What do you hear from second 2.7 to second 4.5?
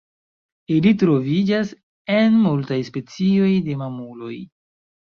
specioj de mamuloj.